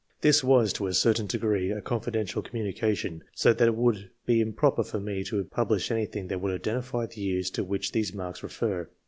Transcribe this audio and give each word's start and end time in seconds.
This 0.21 0.43
was, 0.43 0.73
to 0.73 0.87
a 0.87 0.95
certain 0.95 1.27
degree, 1.27 1.69
a 1.69 1.79
confidential 1.79 2.41
communication, 2.41 3.23
so 3.35 3.53
that 3.53 3.67
it 3.67 3.75
would 3.75 4.09
be 4.25 4.41
improper 4.41 4.83
for 4.83 4.99
me 4.99 5.23
to 5.25 5.43
publish 5.43 5.91
anything 5.91 6.27
that 6.29 6.41
would 6.41 6.55
identify 6.59 7.05
the 7.05 7.21
years 7.21 7.51
to 7.51 7.63
which 7.63 7.91
these 7.91 8.11
marks 8.11 8.41
refer. 8.41 8.89